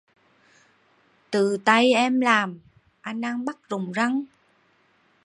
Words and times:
Tự 1.31 1.57
tay 1.65 1.93
em 1.93 2.19
làm, 2.21 2.59
anh 3.01 3.25
ăn 3.25 3.45
bắt 3.45 3.69
rụng 3.69 3.91
răng 3.91 4.23